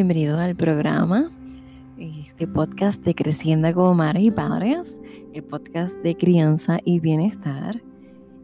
Bienvenido 0.00 0.38
al 0.38 0.56
programa, 0.56 1.30
este 1.98 2.48
podcast 2.48 3.04
de 3.04 3.14
Creciendo 3.14 3.70
como 3.74 3.94
Madres 3.94 4.22
y 4.22 4.30
Padres, 4.30 4.98
el 5.34 5.44
podcast 5.44 5.94
de 5.98 6.16
crianza 6.16 6.78
y 6.86 7.00
bienestar. 7.00 7.82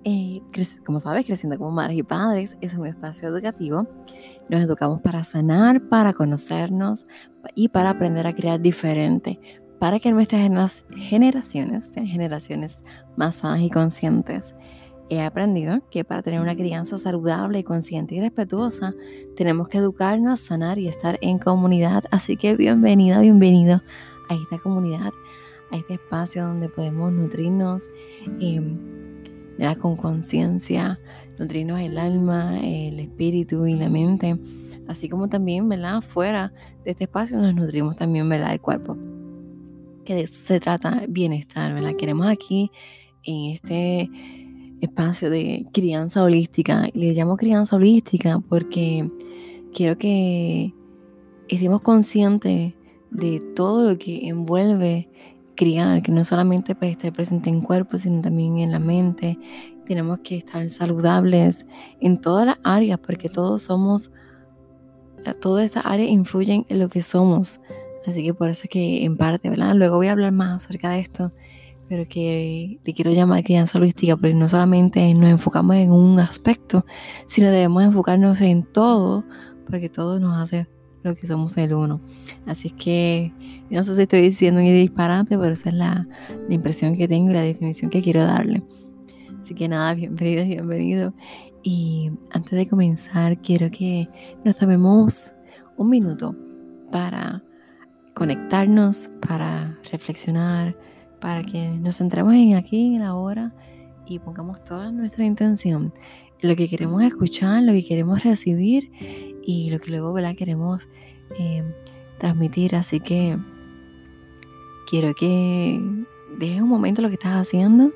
Eh, 0.05 0.43
como 0.85 1.01
sabes, 1.01 1.25
Creciendo 1.25 1.57
como 1.57 1.71
Madres 1.71 1.97
y 1.97 2.03
Padres 2.03 2.59
es 2.61 2.75
un 2.75 2.85
espacio 2.85 3.31
educativo. 3.31 3.89
Nos 4.51 4.61
educamos 4.61 5.01
para 5.01 5.25
sanar, 5.25 5.89
para 5.89 6.13
conocernos 6.13 7.07
y 7.55 7.69
para 7.69 7.89
aprender 7.89 8.27
a 8.27 8.35
crear 8.35 8.61
diferente, 8.61 9.41
para 9.79 9.99
que 9.99 10.13
nuestras 10.13 10.85
generaciones 10.95 11.85
sean 11.85 12.07
generaciones 12.07 12.83
más 13.17 13.37
sanas 13.37 13.63
y 13.63 13.71
conscientes. 13.71 14.55
He 15.09 15.21
aprendido 15.21 15.83
que 15.89 16.05
para 16.05 16.23
tener 16.23 16.41
una 16.41 16.57
crianza 16.57 16.99
saludable, 16.99 17.63
consciente 17.63 18.17
y 18.17 18.21
respetuosa, 18.21 18.93
tenemos 19.37 19.69
que 19.69 19.79
educarnos, 19.79 20.41
sanar 20.41 20.81
y 20.81 20.89
estar 20.89 21.17
en 21.21 21.39
comunidad. 21.39 22.05
Así 22.11 22.37
que 22.37 22.57
bienvenido, 22.57 23.21
bienvenido 23.21 23.83
a 24.29 24.35
esta 24.35 24.59
comunidad, 24.59 25.13
a 25.71 25.77
este 25.77 25.95
espacio 25.95 26.45
donde 26.45 26.69
podemos 26.69 27.13
nutrirnos 27.13 27.89
eh, 28.41 28.61
con 29.81 29.95
conciencia, 29.95 30.99
nutrirnos 31.39 31.79
el 31.81 31.99
alma, 31.99 32.59
el 32.61 32.99
espíritu 32.99 33.65
y 33.67 33.75
la 33.75 33.89
mente. 33.89 34.37
Así 34.89 35.09
como 35.09 35.29
también, 35.29 35.69
¿verdad? 35.69 36.01
Fuera 36.01 36.53
de 36.85 36.91
este 36.91 37.05
espacio 37.05 37.39
nos 37.39 37.55
nutrimos 37.55 37.95
también, 37.95 38.29
¿verdad? 38.29 38.55
El 38.55 38.61
cuerpo. 38.61 38.97
Que 40.05 40.17
de 40.17 40.23
eso 40.23 40.35
se 40.35 40.59
trata 40.59 41.05
bienestar, 41.09 41.73
¿verdad? 41.75 41.95
Queremos 41.95 42.27
aquí, 42.27 42.73
en 43.23 43.53
este 43.53 44.11
espacio 44.81 45.31
de 45.31 45.67
crianza 45.73 46.23
holística. 46.23 46.89
Le 46.95 47.13
llamo 47.13 47.37
crianza 47.37 47.77
holística 47.77 48.41
porque 48.49 49.11
quiero 49.73 49.99
que 49.99 50.73
estemos 51.49 51.83
conscientes 51.83 52.75
de 53.11 53.41
todo 53.55 53.89
lo 53.89 53.99
que 53.99 54.29
envuelve 54.29 55.09
criar, 55.57 56.03
que 56.03 56.13
no 56.13 56.23
solamente 56.25 56.75
puede 56.75 56.93
estar 56.93 57.13
presente 57.13 57.49
en 57.49 57.63
cuerpo, 57.63 57.99
sino 57.99 58.21
también 58.21 58.59
en 58.59 58.73
la 58.73 58.79
mente. 58.79 59.39
Tenemos 59.87 60.21
que 60.21 60.37
estar 60.37 60.69
saludables 60.69 61.67
en 62.01 62.21
todas 62.21 62.47
las 62.47 62.59
áreas 62.63 62.99
porque 62.99 63.29
todos 63.29 63.63
somos, 63.63 64.11
todas 65.41 65.65
estas 65.65 65.87
áreas 65.87 66.11
influyen 66.11 66.67
en 66.69 66.79
lo 66.79 66.89
que 66.89 67.03
somos. 67.03 67.61
Así 68.07 68.23
que 68.23 68.35
por 68.35 68.51
eso 68.51 68.65
es 68.65 68.71
que 68.71 69.05
en 69.05 69.17
parte, 69.17 69.51
¿verdad? 69.51 69.75
Luego 69.75 69.97
voy 69.97 70.07
a 70.09 70.13
hablar 70.13 70.33
más 70.33 70.65
acerca 70.65 70.91
de 70.91 71.01
esto 71.01 71.33
pero 71.89 72.09
que 72.09 72.81
le 72.85 72.95
quiero 72.95 73.13
llamar 73.13 73.45
crianza 73.45 73.79
holística, 73.79 74.17
porque 74.17 74.35
no 74.35 74.49
solamente 74.49 75.13
nos 75.15 75.31
enfocamos 75.31 75.77
en 75.77 75.93
un 75.93 76.19
aspecto, 76.19 76.85
sino 77.27 77.51
debemos 77.51 77.85
enfocarnos 77.85 78.41
en 78.41 78.65
todo, 78.65 79.25
porque 79.69 79.89
todo 79.89 80.19
nos 80.21 80.37
hace 80.37 80.69
lo 81.03 81.15
que 81.15 81.27
somos 81.27 81.57
el 81.57 81.75
uno. 81.75 82.01
Así 82.47 82.71
que 82.71 83.33
no 83.71 83.85
sé 83.85 83.95
si 83.95 84.03
estoy 84.03 84.21
diciendo 84.21 84.61
un 84.61 84.67
disparate, 84.67 85.39
pero 85.39 85.53
esa 85.53 85.69
es 85.69 85.75
la, 85.75 86.09
la 86.49 86.55
impresión 86.55 86.97
que 86.97 87.07
tengo 87.07 87.31
y 87.31 87.35
la 87.35 87.43
definición 87.43 87.91
que 87.91 88.03
quiero 88.03 88.25
darle. 88.25 88.63
Así 89.39 89.55
que 89.55 89.69
nada, 89.69 89.95
bienvenido, 89.95 90.45
bienvenido. 90.45 91.15
Y 91.63 92.11
antes 92.31 92.53
de 92.53 92.69
comenzar, 92.69 93.41
quiero 93.41 93.71
que 93.71 94.09
nos 94.45 94.57
tomemos 94.57 95.33
un 95.77 95.91
minuto 95.91 96.35
para 96.91 97.43
conectarnos, 98.15 99.11
para 99.27 99.79
reflexionar, 99.93 100.77
para 101.27 101.43
que 101.43 101.71
nos 101.71 101.97
centremos 101.97 102.35
en 102.35 102.55
aquí, 102.55 102.95
en 102.95 103.03
ahora 103.03 103.53
y 104.07 104.21
pongamos 104.21 104.63
toda 104.63 104.93
nuestra 104.93 105.25
intención 105.25 105.93
en 106.41 106.49
lo 106.49 106.55
que 106.55 106.69
queremos 106.69 107.03
escuchar, 107.03 107.65
lo 107.65 107.73
que 107.73 107.85
queremos 107.85 108.23
recibir 108.23 108.93
y 109.43 109.69
lo 109.71 109.81
que 109.81 109.91
luego 109.91 110.13
¿verdad? 110.13 110.37
queremos 110.37 110.89
eh, 111.37 111.65
transmitir. 112.19 112.77
Así 112.77 113.01
que 113.01 113.37
quiero 114.89 115.15
que 115.15 115.81
dejes 116.39 116.63
un 116.63 116.69
momento 116.69 117.03
lo 117.03 117.09
que 117.09 117.15
estás 117.15 117.33
haciendo 117.33 117.91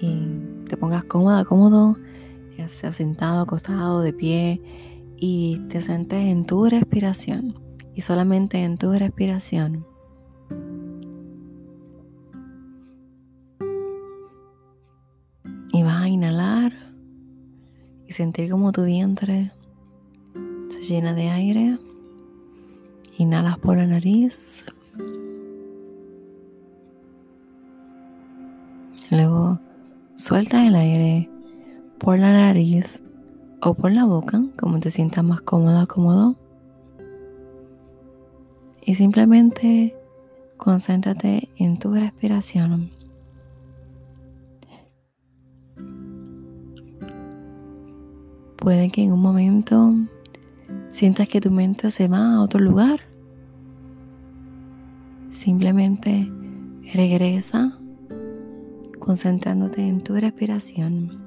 y 0.00 0.64
te 0.66 0.78
pongas 0.78 1.04
cómoda, 1.04 1.44
cómodo, 1.44 1.98
ya 2.56 2.68
sea 2.68 2.94
sentado, 2.94 3.42
acostado, 3.42 4.00
de 4.00 4.14
pie 4.14 4.62
y 5.18 5.58
te 5.68 5.82
centres 5.82 6.28
en 6.28 6.46
tu 6.46 6.64
respiración 6.64 7.58
y 7.94 8.00
solamente 8.00 8.56
en 8.56 8.78
tu 8.78 8.90
respiración. 8.94 9.84
Sentir 18.14 18.48
como 18.48 18.70
tu 18.70 18.84
vientre 18.84 19.50
se 20.68 20.80
llena 20.82 21.14
de 21.14 21.30
aire. 21.30 21.78
Inhalas 23.18 23.58
por 23.58 23.76
la 23.76 23.86
nariz. 23.86 24.64
Luego 29.10 29.58
sueltas 30.14 30.66
el 30.66 30.76
aire 30.76 31.28
por 31.98 32.18
la 32.18 32.32
nariz 32.32 33.00
o 33.60 33.74
por 33.74 33.92
la 33.92 34.04
boca, 34.04 34.42
como 34.58 34.78
te 34.78 34.92
sientas 34.92 35.24
más 35.24 35.40
cómoda, 35.40 35.86
cómodo. 35.86 36.36
Y 38.80 38.94
simplemente 38.94 39.96
concéntrate 40.56 41.48
en 41.56 41.78
tu 41.80 41.92
respiración. 41.92 42.92
Puede 48.64 48.90
que 48.90 49.02
en 49.02 49.12
un 49.12 49.20
momento 49.20 49.94
sientas 50.88 51.28
que 51.28 51.38
tu 51.38 51.50
mente 51.50 51.90
se 51.90 52.08
va 52.08 52.32
a 52.32 52.40
otro 52.40 52.60
lugar. 52.60 53.00
Simplemente 55.28 56.32
regresa 56.94 57.78
concentrándote 59.00 59.86
en 59.86 60.02
tu 60.02 60.14
respiración, 60.14 61.22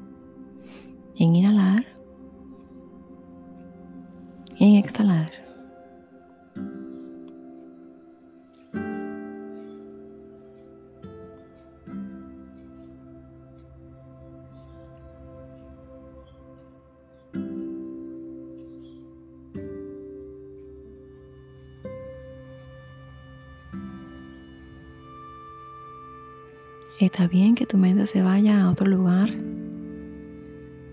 en 1.20 1.36
inhalar 1.36 1.86
y 4.58 4.72
en 4.72 4.84
exhalar. 4.84 5.30
Está 27.00 27.28
bien 27.28 27.54
que 27.54 27.68
tu 27.68 27.78
mente 27.78 28.08
se 28.08 28.24
vaya 28.24 28.64
a 28.64 28.72
otro 28.72 28.88
lugar. 28.88 29.30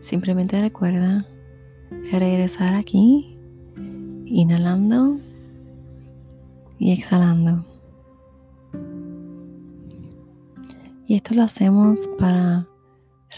Simplemente 0.00 0.60
recuerda 0.60 1.26
regresar 2.12 2.74
aquí, 2.74 3.38
inhalando 4.26 5.18
y 6.78 6.92
exhalando. 6.92 7.64
Y 11.06 11.14
esto 11.14 11.32
lo 11.32 11.42
hacemos 11.42 12.06
para 12.18 12.68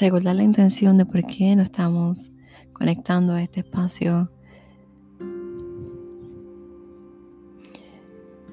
recordar 0.00 0.34
la 0.34 0.42
intención 0.42 0.98
de 0.98 1.06
por 1.06 1.22
qué 1.22 1.54
no 1.54 1.62
estamos 1.62 2.32
conectando 2.72 3.34
a 3.34 3.44
este 3.44 3.60
espacio. 3.60 4.28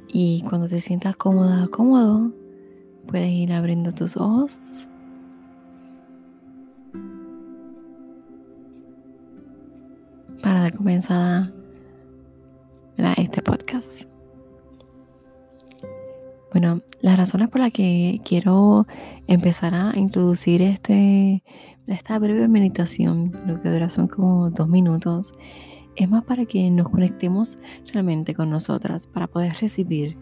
Y 0.07 0.43
cuando 0.47 0.67
te 0.67 0.81
sientas 0.81 1.15
cómoda, 1.15 1.67
cómodo, 1.69 2.31
Puedes 3.07 3.31
ir 3.31 3.53
abriendo 3.53 3.91
tus 3.91 4.17
ojos. 4.17 4.87
Para 10.41 10.61
dar 10.61 10.73
comenzada 10.73 11.51
a 12.97 13.13
este 13.13 13.41
podcast. 13.41 14.01
Bueno, 16.51 16.81
las 17.01 17.17
razones 17.17 17.49
por 17.49 17.61
las 17.61 17.73
que 17.73 18.21
quiero 18.23 18.85
empezar 19.27 19.73
a 19.73 19.93
introducir 19.95 20.61
este, 20.61 21.43
esta 21.87 22.19
breve 22.19 22.47
meditación, 22.47 23.33
lo 23.47 23.61
que 23.61 23.69
dura 23.69 23.89
son 23.89 24.07
como 24.07 24.49
dos 24.51 24.67
minutos, 24.67 25.33
es 25.95 26.09
más 26.09 26.23
para 26.23 26.45
que 26.45 26.69
nos 26.69 26.89
conectemos 26.89 27.57
realmente 27.91 28.35
con 28.35 28.49
nosotras, 28.49 29.07
para 29.07 29.27
poder 29.27 29.53
recibir 29.59 30.17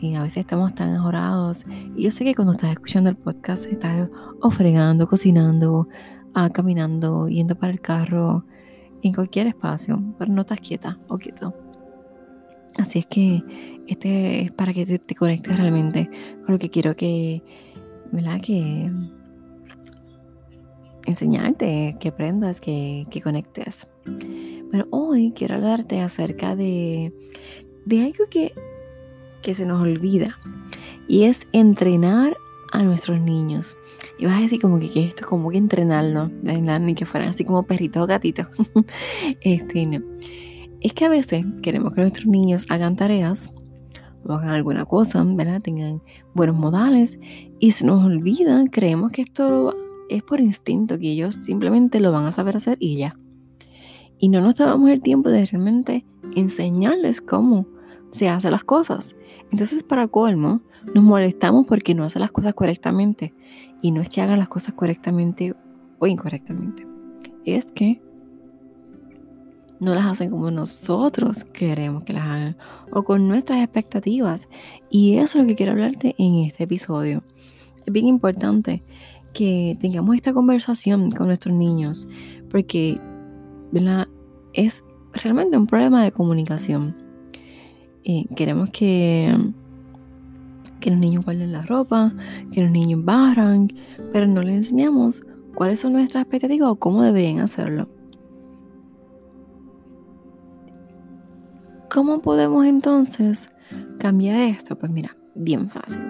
y 0.00 0.14
a 0.14 0.22
veces 0.22 0.38
estamos 0.38 0.74
tan 0.74 0.94
ajorados. 0.94 1.64
Y 1.96 2.02
yo 2.02 2.10
sé 2.10 2.24
que 2.24 2.34
cuando 2.34 2.52
estás 2.52 2.70
escuchando 2.70 3.10
el 3.10 3.16
podcast, 3.16 3.66
estás 3.66 4.08
ofregando, 4.40 5.06
cocinando, 5.06 5.88
ah, 6.34 6.50
caminando, 6.50 7.28
yendo 7.28 7.54
para 7.56 7.72
el 7.72 7.80
carro, 7.80 8.44
en 9.02 9.14
cualquier 9.14 9.46
espacio, 9.46 10.02
pero 10.18 10.32
no 10.32 10.42
estás 10.42 10.60
quieta 10.60 10.98
o 11.08 11.18
quieto. 11.18 11.54
Así 12.78 12.98
es 12.98 13.06
que 13.06 13.42
este 13.86 14.42
es 14.42 14.52
para 14.52 14.74
que 14.74 14.98
te, 14.98 15.14
conectes 15.14 15.56
realmente 15.56 16.10
con 16.44 16.54
lo 16.54 16.58
que 16.58 16.70
quiero 16.70 16.94
que, 16.94 17.42
¿verdad? 18.12 18.40
Que 18.40 18.90
enseñarte, 21.06 21.96
que 22.00 22.08
aprendas, 22.08 22.60
que, 22.60 23.06
que 23.10 23.22
conectes. 23.22 23.86
Pero 24.70 24.86
hoy 24.90 25.32
quiero 25.34 25.54
hablarte 25.54 26.00
acerca 26.00 26.56
de, 26.56 27.14
de 27.86 28.02
algo 28.02 28.24
que, 28.28 28.52
que 29.46 29.54
se 29.54 29.64
nos 29.64 29.80
olvida 29.80 30.36
y 31.06 31.22
es 31.22 31.46
entrenar 31.52 32.36
a 32.72 32.82
nuestros 32.82 33.20
niños. 33.20 33.76
Y 34.18 34.26
vas 34.26 34.38
a 34.38 34.40
decir 34.40 34.60
como 34.60 34.80
que, 34.80 34.90
que 34.90 35.04
esto 35.04 35.20
es 35.20 35.26
como 35.26 35.50
que 35.50 35.56
entrenarlos, 35.56 36.32
ni 36.42 36.94
que 36.96 37.06
fueran 37.06 37.28
así 37.28 37.44
como 37.44 37.62
perritos 37.62 38.02
o 38.02 38.08
gatitos. 38.08 38.48
este, 39.42 39.86
no. 39.86 40.00
Es 40.80 40.94
que 40.94 41.04
a 41.04 41.08
veces 41.08 41.46
queremos 41.62 41.94
que 41.94 42.00
nuestros 42.00 42.26
niños 42.26 42.66
hagan 42.70 42.96
tareas 42.96 43.52
o 44.24 44.32
hagan 44.32 44.48
alguna 44.48 44.84
cosa, 44.84 45.22
¿verdad? 45.22 45.62
Tengan 45.62 46.02
buenos 46.34 46.56
modales 46.56 47.20
y 47.60 47.70
se 47.70 47.86
nos 47.86 48.04
olvida, 48.04 48.64
creemos 48.72 49.12
que 49.12 49.22
esto 49.22 49.76
es 50.08 50.24
por 50.24 50.40
instinto, 50.40 50.98
que 50.98 51.12
ellos 51.12 51.36
simplemente 51.36 52.00
lo 52.00 52.10
van 52.10 52.26
a 52.26 52.32
saber 52.32 52.56
hacer 52.56 52.78
y 52.80 52.96
ya. 52.96 53.16
Y 54.18 54.28
no 54.28 54.40
nos 54.40 54.56
tomamos 54.56 54.90
el 54.90 55.02
tiempo 55.02 55.28
de 55.28 55.46
realmente 55.46 56.04
enseñarles 56.34 57.20
cómo 57.20 57.75
se 58.10 58.28
hacen 58.28 58.50
las 58.50 58.64
cosas. 58.64 59.16
Entonces, 59.50 59.82
para 59.82 60.08
colmo, 60.08 60.60
nos 60.94 61.04
molestamos 61.04 61.66
porque 61.66 61.94
no 61.94 62.04
hacen 62.04 62.22
las 62.22 62.32
cosas 62.32 62.54
correctamente. 62.54 63.34
Y 63.82 63.90
no 63.90 64.00
es 64.00 64.08
que 64.08 64.22
hagan 64.22 64.38
las 64.38 64.48
cosas 64.48 64.74
correctamente 64.74 65.54
o 65.98 66.06
incorrectamente. 66.06 66.86
Es 67.44 67.66
que 67.66 68.00
no 69.78 69.94
las 69.94 70.06
hacen 70.06 70.30
como 70.30 70.50
nosotros 70.50 71.44
queremos 71.44 72.02
que 72.04 72.14
las 72.14 72.24
hagan 72.24 72.56
o 72.90 73.04
con 73.04 73.28
nuestras 73.28 73.62
expectativas. 73.62 74.48
Y 74.90 75.16
eso 75.16 75.38
es 75.38 75.44
lo 75.44 75.48
que 75.48 75.54
quiero 75.54 75.72
hablarte 75.72 76.14
en 76.18 76.36
este 76.36 76.64
episodio. 76.64 77.22
Es 77.84 77.92
bien 77.92 78.06
importante 78.06 78.82
que 79.32 79.76
tengamos 79.80 80.16
esta 80.16 80.32
conversación 80.32 81.10
con 81.10 81.26
nuestros 81.26 81.54
niños 81.54 82.08
porque 82.50 82.98
es 84.54 84.82
realmente 85.12 85.58
un 85.58 85.66
problema 85.66 86.02
de 86.02 86.12
comunicación. 86.12 87.05
Eh, 88.08 88.24
queremos 88.36 88.70
que, 88.70 89.36
que 90.78 90.90
los 90.92 91.00
niños 91.00 91.24
guarden 91.24 91.50
la 91.50 91.62
ropa, 91.62 92.14
que 92.52 92.62
los 92.62 92.70
niños 92.70 93.04
barran, 93.04 93.68
pero 94.12 94.28
no 94.28 94.42
les 94.42 94.54
enseñamos 94.54 95.24
cuáles 95.56 95.80
son 95.80 95.94
nuestras 95.94 96.22
expectativas 96.22 96.68
o 96.70 96.76
cómo 96.76 97.02
deberían 97.02 97.40
hacerlo. 97.40 97.88
¿Cómo 101.90 102.20
podemos 102.20 102.64
entonces 102.64 103.48
cambiar 103.98 104.38
esto? 104.38 104.78
Pues 104.78 104.92
mira, 104.92 105.16
bien 105.34 105.68
fácil. 105.68 106.02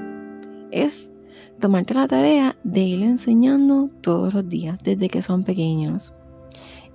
Es 0.73 1.15
tomarte 1.59 1.95
la 1.95 2.07
tarea 2.07 2.57
de 2.63 2.81
ir 2.81 3.03
enseñando 3.05 3.89
todos 4.03 4.35
los 4.35 4.47
días 4.47 4.79
desde 4.83 5.09
que 5.09 5.23
son 5.23 5.45
pequeños. 5.45 6.13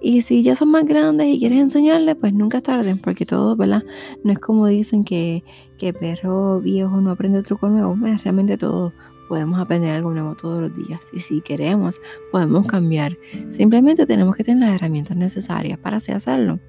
Y 0.01 0.21
si 0.21 0.41
ya 0.41 0.55
son 0.55 0.69
más 0.71 0.85
grandes 0.85 1.27
y 1.27 1.39
quieres 1.39 1.59
enseñarles, 1.59 2.15
pues 2.15 2.33
nunca 2.33 2.57
es 2.57 2.63
tarde, 2.63 2.95
porque 2.95 3.25
todo, 3.25 3.55
¿verdad? 3.55 3.83
No 4.23 4.31
es 4.31 4.39
como 4.39 4.65
dicen 4.65 5.03
que, 5.03 5.43
que 5.77 5.93
perro 5.93 6.59
viejo 6.59 6.99
no 7.01 7.11
aprende 7.11 7.43
truco 7.43 7.69
nuevo, 7.69 7.95
pues 7.99 8.23
realmente 8.23 8.57
todo 8.57 8.93
podemos 9.29 9.59
aprender 9.59 9.93
algo 9.93 10.11
nuevo 10.11 10.35
todos 10.35 10.59
los 10.59 10.75
días. 10.75 10.99
Y 11.13 11.19
si 11.19 11.41
queremos, 11.41 12.01
podemos 12.31 12.65
cambiar. 12.65 13.17
Simplemente 13.51 14.05
tenemos 14.05 14.35
que 14.35 14.43
tener 14.43 14.67
las 14.67 14.75
herramientas 14.75 15.15
necesarias 15.15 15.77
para 15.77 15.97
hacerlo. 15.97 16.59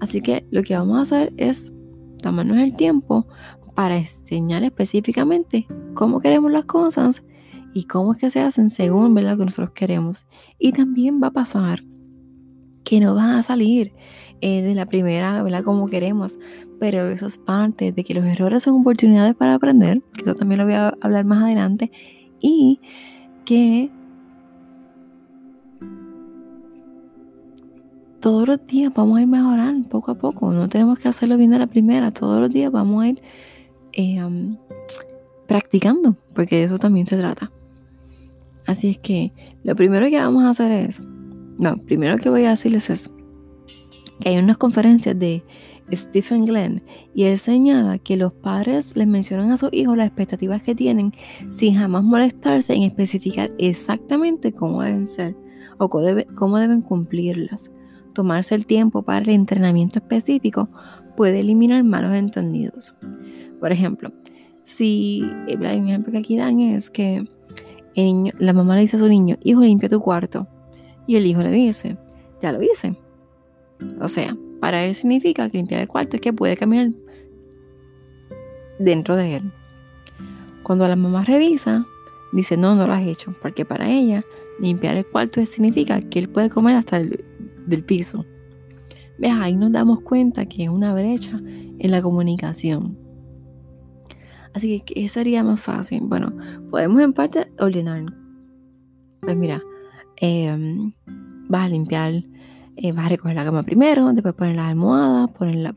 Así 0.00 0.20
que 0.20 0.44
lo 0.50 0.62
que 0.62 0.76
vamos 0.76 0.98
a 0.98 1.02
hacer 1.02 1.32
es 1.36 1.72
tomarnos 2.20 2.58
el 2.58 2.74
tiempo 2.74 3.26
para 3.74 3.96
enseñar 3.96 4.64
específicamente 4.64 5.66
cómo 5.94 6.20
queremos 6.20 6.52
las 6.52 6.64
cosas 6.64 7.22
y 7.74 7.84
cómo 7.84 8.12
es 8.12 8.18
que 8.18 8.30
se 8.30 8.40
hacen 8.40 8.70
según 8.70 9.14
lo 9.14 9.36
que 9.36 9.44
nosotros 9.44 9.72
queremos. 9.72 10.24
Y 10.58 10.72
también 10.72 11.20
va 11.22 11.26
a 11.26 11.32
pasar 11.32 11.82
que 12.84 13.00
no 13.00 13.14
van 13.16 13.30
a 13.30 13.42
salir 13.42 13.92
eh, 14.40 14.62
de 14.62 14.74
la 14.74 14.86
primera, 14.86 15.42
¿verdad? 15.42 15.64
Como 15.64 15.88
queremos. 15.88 16.38
Pero 16.78 17.08
eso 17.08 17.26
es 17.26 17.38
parte 17.38 17.92
de 17.92 18.04
que 18.04 18.14
los 18.14 18.24
errores 18.24 18.62
son 18.62 18.80
oportunidades 18.80 19.34
para 19.34 19.54
aprender, 19.54 20.02
eso 20.22 20.34
también 20.34 20.60
lo 20.60 20.66
voy 20.66 20.74
a 20.74 20.94
hablar 21.00 21.24
más 21.24 21.42
adelante. 21.42 21.90
Y 22.40 22.80
que 23.44 23.90
todos 28.20 28.46
los 28.46 28.66
días 28.66 28.92
vamos 28.94 29.18
a 29.18 29.22
ir 29.22 29.26
mejorando 29.26 29.88
poco 29.88 30.12
a 30.12 30.14
poco. 30.14 30.52
No 30.52 30.68
tenemos 30.68 30.98
que 30.98 31.08
hacerlo 31.08 31.36
bien 31.36 31.50
de 31.50 31.58
la 31.58 31.66
primera. 31.66 32.12
Todos 32.12 32.40
los 32.40 32.50
días 32.50 32.70
vamos 32.70 33.02
a 33.02 33.08
ir 33.08 33.22
eh, 33.92 34.22
practicando, 35.48 36.16
porque 36.34 36.58
de 36.58 36.64
eso 36.64 36.78
también 36.78 37.06
se 37.06 37.16
trata. 37.16 37.50
Así 38.66 38.90
es 38.90 38.98
que 38.98 39.32
lo 39.62 39.76
primero 39.76 40.08
que 40.08 40.16
vamos 40.16 40.44
a 40.44 40.50
hacer 40.50 40.72
es, 40.72 41.00
no, 41.58 41.76
primero 41.78 42.18
que 42.18 42.30
voy 42.30 42.44
a 42.44 42.50
decirles 42.50 42.90
es 42.90 43.10
que 44.20 44.30
hay 44.30 44.38
unas 44.38 44.56
conferencias 44.56 45.18
de 45.18 45.44
Stephen 45.92 46.46
Glenn 46.46 46.82
y 47.14 47.24
él 47.24 47.38
señala 47.38 47.98
que 47.98 48.16
los 48.16 48.32
padres 48.32 48.96
les 48.96 49.06
mencionan 49.06 49.50
a 49.50 49.56
sus 49.56 49.72
hijos 49.72 49.96
las 49.96 50.06
expectativas 50.06 50.62
que 50.62 50.74
tienen 50.74 51.12
sin 51.50 51.74
jamás 51.74 52.02
molestarse 52.02 52.74
en 52.74 52.84
especificar 52.84 53.52
exactamente 53.58 54.52
cómo 54.52 54.82
deben 54.82 55.08
ser 55.08 55.36
o 55.78 55.88
cómo 55.88 56.58
deben 56.58 56.80
cumplirlas. 56.80 57.70
Tomarse 58.14 58.54
el 58.54 58.66
tiempo 58.66 59.02
para 59.02 59.24
el 59.24 59.30
entrenamiento 59.30 59.98
específico 59.98 60.68
puede 61.16 61.40
eliminar 61.40 61.82
malos 61.84 62.14
entendidos. 62.14 62.96
Por 63.60 63.72
ejemplo, 63.72 64.12
si 64.62 65.22
el 65.48 65.64
ejemplo 65.64 66.12
que 66.12 66.18
aquí 66.18 66.36
dan 66.36 66.60
es 66.60 66.90
que 66.90 67.26
la 67.96 68.52
mamá 68.52 68.74
le 68.74 68.82
dice 68.82 68.96
a 68.96 69.00
su 69.00 69.08
niño, 69.08 69.36
hijo, 69.42 69.62
limpia 69.62 69.88
tu 69.88 70.00
cuarto. 70.00 70.46
Y 71.06 71.16
el 71.16 71.26
hijo 71.26 71.42
le 71.42 71.50
dice, 71.50 71.96
ya 72.40 72.52
lo 72.52 72.62
hice. 72.62 72.96
O 74.00 74.08
sea, 74.08 74.36
para 74.60 74.84
él 74.84 74.94
significa 74.94 75.48
que 75.48 75.58
limpiar 75.58 75.80
el 75.80 75.88
cuarto 75.88 76.16
es 76.16 76.22
que 76.22 76.32
puede 76.32 76.56
caminar 76.56 76.90
dentro 78.78 79.16
de 79.16 79.36
él. 79.36 79.52
Cuando 80.62 80.88
la 80.88 80.96
mamá 80.96 81.24
revisa, 81.24 81.86
dice, 82.32 82.56
no, 82.56 82.74
no 82.74 82.86
lo 82.86 82.92
has 82.92 83.06
hecho, 83.06 83.34
porque 83.42 83.64
para 83.64 83.88
ella 83.90 84.24
limpiar 84.58 84.96
el 84.96 85.06
cuarto 85.06 85.44
significa 85.44 86.00
que 86.00 86.18
él 86.18 86.28
puede 86.28 86.48
comer 86.48 86.76
hasta 86.76 86.96
el 86.98 87.24
del 87.66 87.84
piso. 87.84 88.24
¿Ves? 89.18 89.32
Ahí 89.32 89.54
nos 89.54 89.72
damos 89.72 90.00
cuenta 90.00 90.46
que 90.46 90.64
es 90.64 90.68
una 90.68 90.94
brecha 90.94 91.40
en 91.78 91.90
la 91.90 92.02
comunicación. 92.02 93.03
Así 94.54 94.80
que, 94.80 94.94
¿qué 94.94 95.08
sería 95.08 95.42
más 95.42 95.60
fácil? 95.60 96.02
Bueno, 96.04 96.32
podemos 96.70 97.02
en 97.02 97.12
parte 97.12 97.48
ordenar. 97.58 98.04
Pues 99.20 99.36
mira, 99.36 99.62
em, 100.16 100.92
vas 101.48 101.64
a 101.64 101.68
limpiar, 101.68 102.22
eh, 102.76 102.92
vas 102.92 103.06
a 103.06 103.08
recoger 103.08 103.34
la 103.34 103.44
cama 103.44 103.64
primero, 103.64 104.12
después 104.12 104.34
poner 104.34 104.54
las 104.54 104.68
almohadas, 104.68 105.30
poner 105.30 105.56
la, 105.56 105.74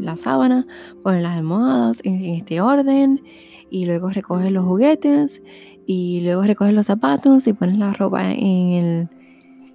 la 0.00 0.16
sábana, 0.16 0.66
poner 1.04 1.22
las 1.22 1.36
almohadas 1.36 2.00
en, 2.02 2.24
este 2.24 2.60
orden, 2.60 3.22
y 3.70 3.86
luego 3.86 4.10
recoger 4.10 4.50
los 4.50 4.64
juguetes, 4.64 5.40
y 5.86 6.20
luego 6.22 6.42
recoger 6.42 6.74
los 6.74 6.86
zapatos 6.86 7.46
y 7.46 7.52
pones 7.52 7.78
la 7.78 7.92
ropa 7.92 8.32
en 8.32 8.72
el, 8.72 9.08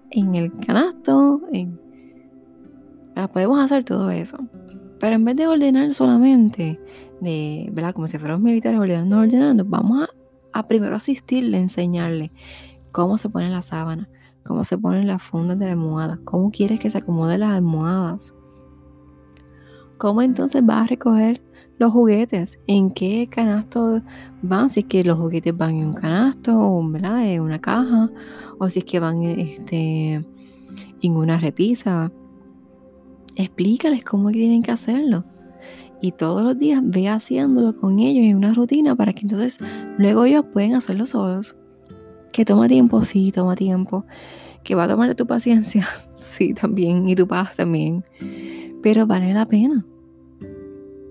en 0.10 0.36
el 0.36 0.52
canasto. 0.58 1.42
podemos 3.34 3.60
hacer 3.60 3.86
todo 3.86 4.12
eso. 4.12 4.38
Pero 5.00 5.16
en 5.16 5.26
vez 5.26 5.36
de 5.38 5.48
ordenar 5.48 5.94
solamente, 5.94 6.80
de, 7.22 7.70
¿verdad? 7.72 7.94
Como 7.94 8.08
si 8.08 8.18
fuéramos 8.18 8.44
militares 8.44 8.80
ordenando, 8.80 9.20
ordenando, 9.20 9.66
vamos 9.66 10.08
a, 10.52 10.68
primero 10.68 10.96
asistirle, 10.96 11.58
enseñarle 11.58 12.32
cómo 12.92 13.18
se 13.18 13.30
pone 13.30 13.50
la 13.50 13.62
sábana, 13.62 14.10
cómo 14.44 14.64
se 14.64 14.78
ponen 14.78 15.08
las 15.08 15.22
fundas 15.22 15.58
de 15.58 15.66
la 15.66 15.72
almohada, 15.72 16.20
cómo 16.26 16.52
quieres 16.52 16.80
que 16.80 16.90
se 16.90 16.98
acomoden 16.98 17.40
las 17.40 17.52
almohadas. 17.52 18.34
¿Cómo 19.98 20.24
entonces 20.24 20.66
vas 20.66 20.84
a 20.84 20.88
recoger 20.88 21.44
los 21.78 21.94
juguetes? 21.94 22.60
¿En 22.68 22.90
qué 22.90 23.28
canasto 23.30 24.02
van? 24.42 24.70
Si 24.72 24.82
es 24.82 24.86
que 24.88 25.04
los 25.04 25.18
juguetes 25.18 25.56
van 25.56 25.76
en 25.76 25.88
un 25.88 25.94
canasto 25.94 26.52
en 27.22 27.42
una 27.42 27.62
caja, 27.62 28.10
o 28.58 28.68
si 28.68 28.80
es 28.80 28.86
que 28.86 29.00
van 29.00 29.22
este, 29.22 30.26
en 31.02 31.12
una 31.16 31.38
repisa 31.38 32.12
explícales 33.36 34.04
cómo 34.04 34.32
tienen 34.32 34.64
que 34.64 34.72
hacerlo. 34.72 35.24
Y 36.02 36.14
todos 36.14 36.44
los 36.44 36.58
días 36.58 36.82
ve 36.84 37.08
haciéndolo 37.08 37.76
con 37.76 38.00
ellos 38.00 38.26
en 38.26 38.36
una 38.36 38.54
rutina 38.56 38.96
para 38.96 39.14
que 39.14 39.22
entonces 39.22 39.60
luego 39.98 40.26
ellos 40.26 40.46
pueden 40.52 40.74
hacerlo 40.74 41.06
solos. 41.06 41.56
Que 42.32 42.44
toma 42.44 42.68
tiempo, 42.68 43.06
sí, 43.06 43.32
toma 43.32 43.56
tiempo. 43.56 44.06
Que 44.64 44.74
va 44.74 44.86
a 44.86 44.88
tomar 44.88 45.14
tu 45.14 45.28
paciencia, 45.28 45.88
sí, 46.18 46.56
también. 46.56 47.08
Y 47.08 47.16
tu 47.16 47.28
paz 47.28 47.56
también. 47.56 48.04
Pero 48.82 49.06
vale 49.06 49.32
la 49.34 49.46
pena. 49.46 49.86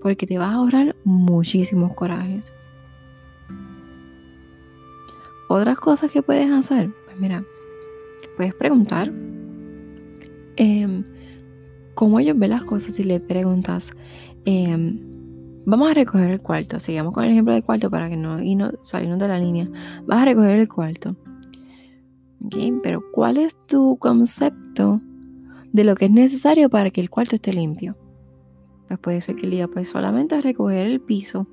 Porque 0.01 0.27
te 0.27 0.37
vas 0.37 0.49
a 0.49 0.55
ahorrar 0.55 0.95
muchísimos 1.05 1.93
corajes. 1.93 2.53
Otras 5.47 5.79
cosas 5.79 6.11
que 6.11 6.21
puedes 6.21 6.49
hacer, 6.51 6.91
pues 7.05 7.17
mira, 7.19 7.43
puedes 8.35 8.53
preguntar. 8.55 9.11
Eh, 10.57 11.03
cómo 11.93 12.19
ellos 12.19 12.37
ven 12.37 12.49
las 12.49 12.63
cosas 12.63 12.93
si 12.93 13.03
le 13.03 13.19
preguntas, 13.19 13.91
em, 14.45 14.99
vamos 15.65 15.89
a 15.91 15.93
recoger 15.93 16.31
el 16.31 16.41
cuarto, 16.41 16.79
sigamos 16.79 17.13
con 17.13 17.23
el 17.23 17.31
ejemplo 17.31 17.53
del 17.53 17.63
cuarto 17.63 17.89
para 17.89 18.09
que 18.09 18.17
no, 18.17 18.41
y 18.41 18.55
no 18.55 18.71
salirnos 18.81 19.19
de 19.19 19.27
la 19.27 19.39
línea, 19.39 19.69
vas 20.05 20.21
a 20.21 20.25
recoger 20.25 20.59
el 20.59 20.67
cuarto. 20.67 21.15
Pero 22.81 23.03
¿cuál 23.11 23.37
es 23.37 23.55
tu 23.67 23.97
concepto 23.97 24.99
de 25.71 25.83
lo 25.83 25.95
que 25.95 26.05
es 26.05 26.11
necesario 26.11 26.69
para 26.69 26.89
que 26.91 27.01
el 27.01 27.09
cuarto 27.09 27.35
esté 27.35 27.53
limpio. 27.53 27.97
Pues 28.87 28.99
puede 28.99 29.21
ser 29.21 29.35
que 29.35 29.45
el 29.45 29.51
día 29.51 29.67
pues 29.67 29.89
solamente 29.89 30.39
recoger 30.41 30.87
el 30.87 30.99
piso. 30.99 31.47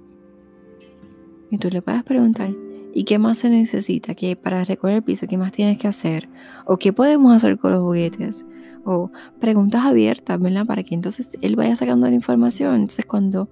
Y 1.51 1.59
tú 1.59 1.71
le 1.71 1.83
puedes 1.83 2.03
preguntar, 2.03 2.55
¿y 2.99 3.05
qué 3.05 3.21
más 3.21 3.39
se 3.39 3.49
necesita? 3.49 4.17
¿Qué 4.17 4.35
para 4.35 4.65
recoger 4.65 4.97
el 4.97 5.03
piso? 5.05 5.29
¿Qué 5.29 5.39
más 5.39 5.53
tienes 5.53 5.79
que 5.79 5.87
hacer? 5.87 6.29
¿O 6.67 6.79
qué 6.79 6.93
podemos 6.93 7.33
hacer 7.33 7.57
con 7.57 7.71
los 7.71 7.81
juguetes? 7.81 8.45
O 8.85 9.13
preguntas 9.39 9.85
abiertas, 9.85 10.41
¿verdad? 10.41 10.67
Para 10.67 10.83
que 10.83 10.97
entonces 10.97 11.31
él 11.41 11.55
vaya 11.55 11.77
sacando 11.77 12.09
la 12.09 12.15
información. 12.17 12.75
Entonces 12.75 13.07
cuando, 13.07 13.51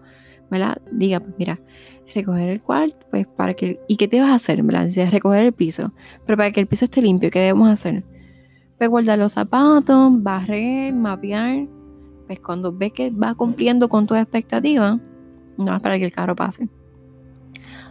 ¿verdad? 0.50 0.82
Diga, 0.90 1.20
pues 1.20 1.34
mira, 1.38 1.60
recoger 2.12 2.48
el 2.48 2.60
cuarto, 2.60 3.06
pues 3.08 3.28
para 3.28 3.54
que... 3.54 3.78
¿Y 3.86 3.96
qué 3.96 4.08
te 4.08 4.18
vas 4.18 4.30
a 4.30 4.34
hacer? 4.34 4.64
¿verdad? 4.64 4.86
Dice, 4.86 5.08
recoger 5.08 5.44
el 5.44 5.52
piso. 5.52 5.92
Pero 6.26 6.36
para 6.36 6.50
que 6.50 6.58
el 6.58 6.66
piso 6.66 6.86
esté 6.86 7.00
limpio, 7.00 7.30
¿qué 7.30 7.38
debemos 7.38 7.70
hacer? 7.70 8.04
Pues 8.78 8.90
guardar 8.90 9.16
los 9.20 9.32
zapatos, 9.32 10.22
barrer, 10.24 10.92
mapear 10.92 11.68
pues 12.26 12.40
cuando 12.40 12.72
ves 12.72 12.92
que 12.92 13.10
va 13.10 13.34
cumpliendo 13.34 13.88
con 13.88 14.08
tus 14.08 14.18
expectativas, 14.18 14.98
no 15.56 15.76
es 15.76 15.80
para 15.80 15.98
que 15.98 16.04
el 16.04 16.10
carro 16.10 16.34
pase. 16.34 16.68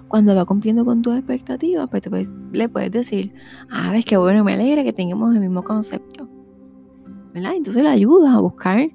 Cuando 0.08 0.36
va 0.36 0.46
cumpliendo 0.46 0.86
con 0.86 1.02
tus 1.02 1.16
expectativas, 1.16 1.90
pues 1.90 2.32
le 2.52 2.70
puedes 2.70 2.92
decir, 2.92 3.34
ah, 3.70 3.92
ves 3.92 4.06
que 4.06 4.18
bueno, 4.18 4.44
me 4.44 4.54
alegra 4.54 4.84
que 4.84 4.94
tengamos 4.94 5.34
el 5.34 5.42
mismo 5.42 5.64
concepto. 5.64 6.30
Entonces 7.44 7.84
le 7.84 7.90
ayudas 7.90 8.34
a 8.34 8.40
buscar 8.40 8.90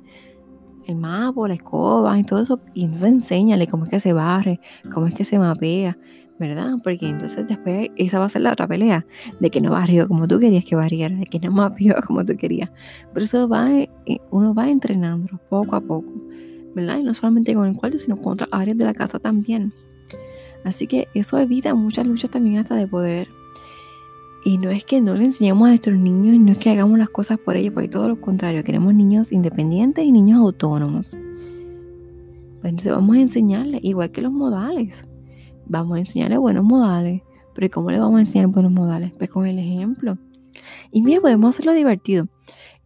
el 0.87 0.97
mapa, 0.97 1.47
la 1.47 1.55
escoba 1.55 2.19
y 2.19 2.25
todo 2.25 2.41
eso. 2.41 2.61
Y 2.75 2.85
entonces 2.85 3.09
enséñale 3.09 3.67
cómo 3.67 3.85
es 3.85 3.91
que 3.91 4.01
se 4.01 4.13
barre, 4.13 4.61
cómo 4.93 5.07
es 5.07 5.15
que 5.15 5.25
se 5.25 5.39
mapea, 5.39 5.99
¿verdad? 6.39 6.77
Porque 6.83 7.09
entonces 7.09 7.47
después 7.47 7.91
esa 7.97 8.19
va 8.19 8.25
a 8.25 8.29
ser 8.29 8.43
la 8.43 8.53
otra 8.53 8.67
pelea, 8.67 9.07
de 9.41 9.51
que 9.51 9.61
no 9.61 9.73
barrió 9.73 10.09
como 10.09 10.27
tú 10.27 10.39
querías 10.39 10.65
que 10.65 10.75
barriera, 10.75 11.15
de 11.15 11.27
que 11.27 11.39
no 11.39 11.51
mapeó 11.53 11.95
como 12.07 12.25
tú 12.25 12.37
querías. 12.37 12.71
Pero 13.13 13.25
eso 13.25 13.49
va, 13.49 13.71
eh, 13.73 13.89
uno 14.31 14.55
va 14.55 14.71
entrenando 14.71 15.39
poco 15.49 15.77
a 15.77 15.81
poco, 15.81 16.13
¿verdad? 16.75 16.99
Y 16.99 17.03
no 17.03 17.13
solamente 17.13 17.55
con 17.55 17.67
el 17.67 17.77
cuarto, 17.77 17.99
sino 17.99 18.17
con 18.17 18.35
otras 18.35 18.49
áreas 18.53 18.79
de 18.79 18.85
la 18.85 18.95
casa 18.95 19.19
también. 19.19 19.73
Así 20.65 20.87
que 20.87 21.09
eso 21.15 21.39
evita 21.39 21.75
muchas 21.75 22.07
luchas 22.07 22.31
también 22.31 22.59
hasta 22.59 22.75
de 22.75 22.87
poder. 22.87 23.29
Y 24.45 24.59
no 24.59 24.71
es 24.71 24.85
que 24.85 25.01
no 25.01 25.15
le 25.15 25.25
enseñemos 25.25 25.67
a 25.67 25.69
nuestros 25.69 25.99
niños, 25.99 26.39
no 26.39 26.53
es 26.53 26.59
que 26.59 26.71
hagamos 26.71 26.99
las 26.99 27.11
cosas 27.11 27.39
por 27.39 27.57
ellos, 27.57 27.75
porque 27.75 27.89
todo 27.89 28.09
lo 28.09 28.21
contrario, 28.21 28.65
queremos 28.65 28.95
niños 28.95 29.33
independientes 29.33 30.05
y 30.05 30.13
niños 30.13 30.39
autónomos. 30.41 31.11
Pues 32.61 32.71
entonces 32.71 32.93
vamos 32.93 33.17
a 33.17 33.21
enseñarles, 33.21 33.81
igual 33.85 34.11
que 34.11 34.23
los 34.23 34.33
modales 34.33 35.07
vamos 35.71 35.97
a 35.97 36.01
enseñarle 36.01 36.37
buenos 36.37 36.65
modales. 36.65 37.23
Pero 37.55 37.67
¿y 37.67 37.71
cómo 37.71 37.91
le 37.91 37.99
vamos 37.99 38.19
a 38.19 38.21
enseñar 38.21 38.49
buenos 38.49 38.73
modales? 38.73 39.13
Pues 39.17 39.31
con 39.31 39.47
el 39.47 39.59
ejemplo. 39.59 40.19
Y 40.91 41.03
mira, 41.03 41.21
podemos 41.21 41.51
hacerlo 41.51 41.73
divertido. 41.73 42.29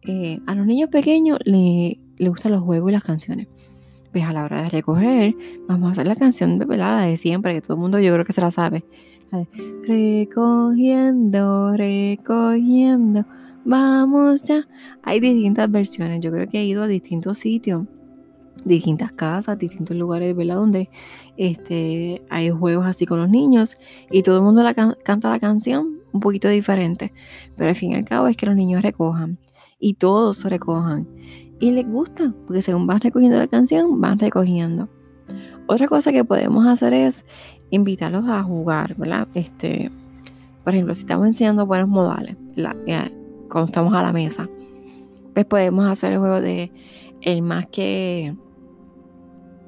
Eh, 0.03 0.39
a 0.45 0.55
los 0.55 0.65
niños 0.65 0.89
pequeños 0.89 1.39
le, 1.43 1.99
gustan 2.19 2.51
los 2.51 2.61
juegos 2.61 2.89
y 2.89 2.93
las 2.93 3.03
canciones. 3.03 3.47
Pues 4.15 4.23
a 4.29 4.31
la 4.31 4.45
hora 4.45 4.61
de 4.61 4.69
recoger, 4.69 5.35
vamos 5.67 5.89
a 5.89 5.91
hacer 5.91 6.07
la 6.07 6.15
canción 6.15 6.57
de 6.57 6.65
pelada 6.65 7.03
de 7.03 7.17
siempre, 7.17 7.53
que 7.53 7.59
todo 7.59 7.73
el 7.73 7.81
mundo 7.81 7.99
yo 7.99 8.13
creo 8.13 8.23
que 8.23 8.31
se 8.31 8.39
la 8.39 8.49
sabe. 8.49 8.85
recogiendo, 9.85 11.75
recogiendo, 11.75 13.25
vamos 13.65 14.41
ya. 14.43 14.69
Hay 15.03 15.19
distintas 15.19 15.69
versiones. 15.69 16.21
Yo 16.21 16.31
creo 16.31 16.47
que 16.47 16.61
he 16.61 16.63
ido 16.63 16.83
a 16.83 16.87
distintos 16.87 17.39
sitios 17.39 17.87
distintas 18.63 19.11
casas, 19.11 19.57
distintos 19.57 19.97
lugares, 19.97 20.33
¿verdad? 20.33 20.55
Donde 20.55 20.89
este, 21.35 22.21
hay 22.29 22.51
juegos 22.51 22.85
así 22.85 23.05
con 23.05 23.19
los 23.19 23.29
niños 23.29 23.77
y 24.09 24.23
todo 24.23 24.37
el 24.37 24.43
mundo 24.43 24.63
la 24.63 24.73
canta 24.73 25.29
la 25.29 25.39
canción 25.39 25.99
un 26.13 26.21
poquito 26.21 26.47
diferente. 26.47 27.11
Pero 27.57 27.69
al 27.69 27.75
fin 27.75 27.91
y 27.91 27.95
al 27.95 28.05
cabo 28.05 28.27
es 28.27 28.37
que 28.37 28.45
los 28.45 28.55
niños 28.55 28.81
recojan 28.81 29.39
y 29.77 29.95
todos 29.95 30.45
recojan. 30.45 31.05
Y 31.59 31.71
les 31.71 31.87
gusta, 31.87 32.33
porque 32.45 32.61
según 32.61 32.85
van 32.87 32.99
recogiendo 32.99 33.37
la 33.37 33.47
canción, 33.47 34.01
van 34.01 34.19
recogiendo. 34.19 34.89
Otra 35.67 35.87
cosa 35.87 36.11
que 36.11 36.23
podemos 36.23 36.65
hacer 36.67 36.93
es 36.93 37.25
invitarlos 37.69 38.25
a 38.27 38.43
jugar, 38.43 38.95
¿verdad? 38.97 39.27
Este, 39.33 39.91
por 40.63 40.73
ejemplo, 40.73 40.93
si 40.93 41.01
estamos 41.01 41.27
enseñando 41.27 41.65
buenos 41.65 41.87
modales, 41.87 42.35
eh, 42.57 43.11
cuando 43.49 43.65
estamos 43.65 43.93
a 43.93 44.03
la 44.03 44.11
mesa, 44.11 44.49
pues 45.33 45.45
podemos 45.45 45.85
hacer 45.85 46.13
el 46.13 46.19
juego 46.19 46.41
de 46.41 46.71
el 47.21 47.41
más 47.41 47.67
que 47.67 48.35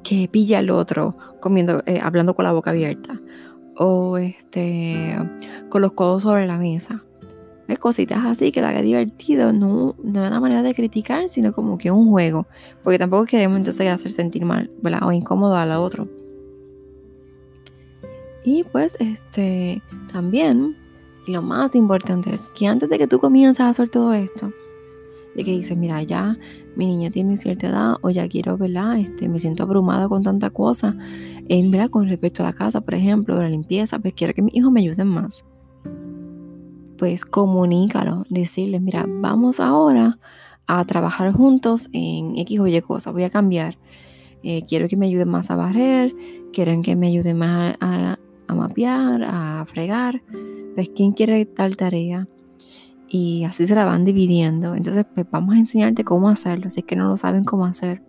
que 0.03 0.29
pilla 0.29 0.60
al 0.60 0.70
otro 0.70 1.17
comiendo, 1.41 1.84
eh, 1.86 2.00
hablando 2.01 2.34
con 2.34 2.46
la 2.46 2.53
boca 2.53 2.70
abierta 2.70 3.20
o 3.75 4.17
este 4.17 5.17
con 5.70 5.82
los 5.82 5.91
codos 5.91 6.24
sobre 6.24 6.48
la 6.48 6.58
mesa. 6.58 7.03
Cositas 7.75 8.25
así 8.25 8.51
que 8.51 8.62
haga 8.62 8.81
divertido, 8.81 9.51
no, 9.53 9.95
no 10.01 10.24
es 10.24 10.29
una 10.29 10.39
manera 10.39 10.63
de 10.63 10.74
criticar, 10.74 11.29
sino 11.29 11.51
como 11.51 11.77
que 11.77 11.91
un 11.91 12.09
juego, 12.09 12.47
porque 12.83 12.97
tampoco 12.97 13.25
queremos 13.25 13.57
entonces 13.57 13.88
hacer 13.88 14.12
sentir 14.12 14.45
mal. 14.45 14.71
O 15.01 15.12
incómodo 15.12 15.55
al 15.55 15.71
otro. 15.71 16.07
Y 18.43 18.63
pues 18.63 18.95
este 19.00 19.81
también, 20.12 20.77
lo 21.27 21.41
más 21.41 21.75
importante 21.75 22.33
es 22.33 22.47
que 22.47 22.67
antes 22.67 22.89
de 22.89 22.97
que 22.97 23.07
tú 23.07 23.19
comiences 23.19 23.59
a 23.59 23.69
hacer 23.69 23.89
todo 23.89 24.13
esto, 24.13 24.51
de 25.36 25.43
que 25.43 25.51
dices, 25.51 25.77
mira, 25.77 26.01
ya 26.03 26.38
mi 26.75 26.88
niña 26.88 27.12
tiene 27.12 27.38
cierta 27.38 27.67
edad 27.67 27.95
o 28.01 28.09
ya 28.09 28.27
quiero, 28.27 28.57
¿verdad? 28.57 28.97
Este, 28.97 29.29
me 29.29 29.39
siento 29.39 29.63
abrumada 29.63 30.07
con 30.07 30.24
tanta 30.24 30.50
cosa, 30.50 30.95
en, 31.47 31.69
¿verdad? 31.69 31.89
Con 31.89 32.07
respecto 32.07 32.43
a 32.43 32.47
la 32.47 32.53
casa, 32.53 32.81
por 32.81 32.95
ejemplo, 32.95 33.39
la 33.41 33.50
limpieza, 33.50 34.00
pues 34.00 34.13
quiero 34.13 34.33
que 34.33 34.41
mis 34.41 34.55
hijos 34.55 34.71
me 34.71 34.79
ayuden 34.79 35.07
más. 35.07 35.45
Pues 36.98 37.25
comunícalo, 37.25 38.25
decirles, 38.30 38.82
mira, 38.82 39.06
vamos 39.08 39.60
ahora 39.60 40.20
a 40.66 40.84
trabajar 40.86 41.32
juntos 41.34 41.89
en 41.94 42.38
X 42.38 42.60
o 42.60 42.68
Y 42.68 42.82
cosas, 42.82 43.13
voy 43.13 43.24
a 43.24 43.30
cambiar. 43.30 43.77
Eh, 44.44 44.63
quiero 44.68 44.88
que 44.88 44.98
me 44.98 45.08
ayuden 45.08 45.30
más 45.30 45.51
a 45.51 45.56
barrer, 45.56 46.13
quieren 46.54 46.82
que 46.82 46.96
me 46.96 47.08
ayuden 47.08 47.38
más 47.38 47.75
a, 47.80 48.18
a 48.48 48.56
mapear, 48.56 49.24
a 49.24 49.66
fregar. 49.66 50.22
Pues, 50.75 50.89
¿quién 50.89 51.12
quiere 51.12 51.46
tal 51.46 51.75
tarea? 51.77 52.27
y 53.10 53.44
así 53.46 53.68
se 53.68 53.75
la 53.75 53.86
van 53.86 54.06
dividiendo. 54.06 54.75
Entonces, 54.75 55.06
pues 55.13 55.25
vamos 55.32 55.56
a 55.56 55.60
enseñarte 55.60 56.04
cómo 56.04 56.30
hacerlo, 56.30 56.70
si 56.70 56.82
es 56.82 56.86
que 56.86 56.96
no 56.96 57.08
lo 57.08 57.18
saben 57.18 57.44
cómo 57.44 57.66
hacer. 57.66 58.01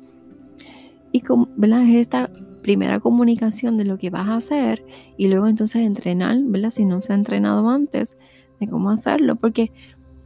Y 1.12 1.21
como, 1.21 1.49
¿verdad? 1.57 1.83
Es 1.85 1.97
esta 1.97 2.30
primera 2.62 3.00
comunicación 3.00 3.76
de 3.76 3.85
lo 3.85 3.99
que 3.99 4.11
vas 4.11 4.28
a 4.28 4.37
hacer 4.37 4.85
y 5.16 5.28
luego 5.28 5.47
entonces 5.47 5.83
entrenar, 5.83 6.37
¿verdad? 6.42 6.71
Si 6.71 6.85
no 6.85 7.00
se 7.00 7.12
ha 7.12 7.16
entrenado 7.16 7.68
antes, 7.71 8.18
de 8.60 8.68
cómo 8.68 8.90
hacerlo, 8.90 9.36
porque 9.36 9.72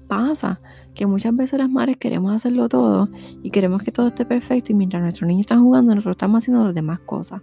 pasa 0.08 0.60
que 0.94 1.06
muchas 1.06 1.34
veces 1.34 1.58
las 1.58 1.70
madres 1.70 1.96
queremos 1.96 2.34
hacerlo 2.34 2.68
todo 2.68 3.08
y 3.42 3.50
queremos 3.50 3.82
que 3.82 3.92
todo 3.92 4.08
esté 4.08 4.26
perfecto 4.26 4.72
y 4.72 4.74
mientras 4.74 5.02
nuestros 5.02 5.26
niños 5.26 5.42
están 5.42 5.62
jugando, 5.62 5.94
nosotros 5.94 6.14
estamos 6.14 6.42
haciendo 6.42 6.64
las 6.64 6.74
demás 6.74 7.00
cosas. 7.00 7.40